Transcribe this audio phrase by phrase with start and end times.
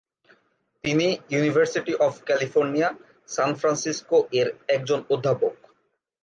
[0.83, 2.89] তিনি University of California,
[3.29, 5.53] San Francisco এর একজন অধ্যাপক।